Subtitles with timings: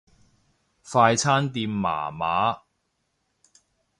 [0.83, 2.63] 快餐店麻麻